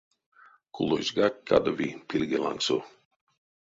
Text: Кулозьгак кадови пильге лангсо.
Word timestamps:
Кулозьгак 0.73 1.35
кадови 1.47 1.89
пильге 2.07 2.37
лангсо. 2.43 2.77